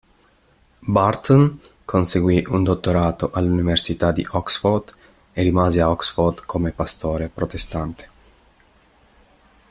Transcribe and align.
Burton 0.87 1.59
conseguì 1.85 2.43
un 2.49 2.63
dottorato 2.63 3.29
all'Università 3.33 4.11
di 4.11 4.25
Oxford 4.31 4.91
e 5.31 5.43
rimase 5.43 5.79
a 5.79 5.91
Oxford 5.91 6.43
come 6.47 6.71
pastore 6.71 7.29
protestante. 7.29 8.09